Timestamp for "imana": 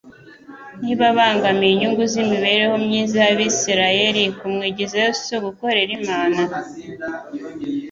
5.99-6.41